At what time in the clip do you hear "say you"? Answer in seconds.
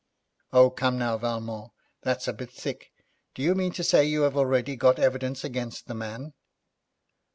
3.83-4.23